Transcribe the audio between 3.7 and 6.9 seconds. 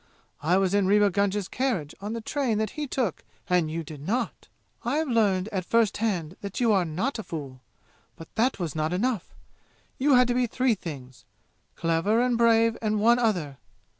did not! I have learned at first hand that you are